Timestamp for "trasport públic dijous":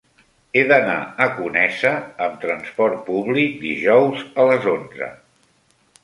2.45-4.23